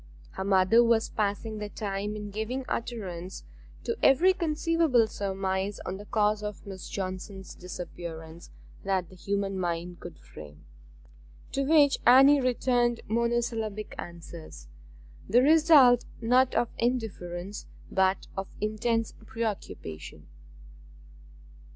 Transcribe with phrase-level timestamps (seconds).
[0.31, 3.43] Her mother was passing the time in giving utterance
[3.83, 8.49] to every conceivable surmise on the cause of Miss Johnson's disappearance
[8.83, 10.65] that the human mind could frame,
[11.51, 14.67] to which Anne returned monosyllabic answers,
[15.29, 20.25] the result, not of indifference, but of intense preoccupation.